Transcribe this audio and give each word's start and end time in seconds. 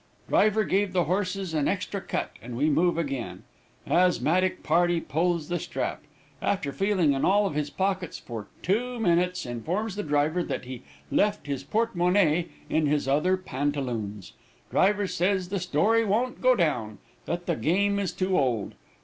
Driver 0.29 0.63
gave 0.63 0.93
the 0.93 1.03
horses 1.03 1.53
an 1.53 1.67
extra 1.67 2.01
cut, 2.01 2.31
and 2.41 2.57
we 2.57 2.71
move 2.71 2.97
again. 2.97 3.43
Asthmatic 3.85 4.63
party 4.63 4.99
pulls 4.99 5.47
the 5.47 5.59
strap. 5.59 6.01
After 6.41 6.71
feeling 6.73 7.13
in 7.13 7.23
all 7.23 7.45
of 7.45 7.53
his 7.53 7.69
pockets 7.69 8.17
for 8.17 8.47
two 8.63 8.99
minutes, 8.99 9.45
informs 9.45 9.95
the 9.95 10.01
driver 10.01 10.41
that 10.41 10.65
he 10.65 10.81
left 11.11 11.45
his 11.45 11.63
porte 11.63 11.95
monnaie 11.95 12.47
in 12.67 12.87
his 12.87 13.07
other 13.07 13.37
pantaloons. 13.37 14.33
Driver 14.71 15.05
says 15.05 15.49
the 15.49 15.59
story 15.59 16.03
won't 16.03 16.41
go 16.41 16.55
down 16.55 16.97
that 17.27 17.45
the 17.45 17.55
game 17.55 17.99
is 17.99 18.11
too 18.11 18.39
old. 18.39 18.73